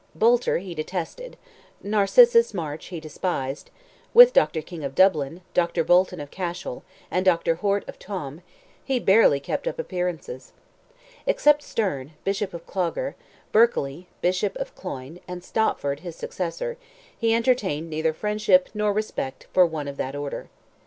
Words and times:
Boulter 0.15 0.57
he 0.57 0.73
detested; 0.73 1.37
Narcissus 1.83 2.55
Marsh 2.55 2.89
he 2.89 2.99
despised; 2.99 3.69
with 4.15 4.33
Dr. 4.33 4.63
King 4.63 4.83
of 4.83 4.95
Dublin, 4.95 5.41
Dr. 5.53 5.83
Bolton 5.83 6.19
of 6.19 6.31
Cashel, 6.31 6.83
and 7.11 7.23
Dr. 7.23 7.53
Horte 7.57 7.87
of 7.87 7.99
Tuam, 7.99 8.41
he 8.83 8.99
barely 8.99 9.39
kept 9.39 9.67
up 9.67 9.77
appearances. 9.77 10.53
Except 11.27 11.61
Sterne, 11.61 12.13
Bishop 12.23 12.51
of 12.55 12.65
Clogher, 12.65 13.13
Berkely, 13.53 14.07
Bishop 14.21 14.55
of 14.57 14.73
Cloyne, 14.73 15.19
and 15.27 15.43
Stopford, 15.43 15.99
his 15.99 16.15
successor, 16.15 16.77
he 17.15 17.35
entertained 17.35 17.87
neither 17.87 18.11
friendship 18.11 18.69
nor 18.73 18.91
respect 18.91 19.45
for 19.53 19.67
one 19.67 19.87
of 19.87 19.97
that 19.97 20.15
order. 20.15 20.49